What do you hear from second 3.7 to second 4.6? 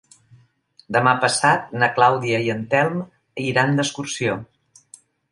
d'excursió.